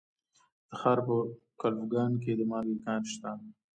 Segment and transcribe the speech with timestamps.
[0.03, 0.03] د
[0.69, 1.15] تخار په
[1.61, 3.31] کلفګان کې د مالګې کان شته.